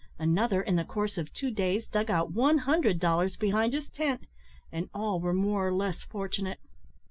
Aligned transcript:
Another, 0.17 0.63
in 0.63 0.77
the 0.77 0.83
course 0.83 1.15
of 1.19 1.31
two 1.31 1.51
days, 1.51 1.85
dug 1.87 2.09
out 2.09 2.31
one 2.31 2.57
hundred 2.57 2.97
dollars 2.99 3.37
behind 3.37 3.73
his 3.73 3.87
tent, 3.87 4.25
and 4.71 4.89
all 4.95 5.19
were 5.19 5.31
more 5.31 5.67
or 5.67 5.71
less 5.71 6.01
fortunate. 6.01 6.59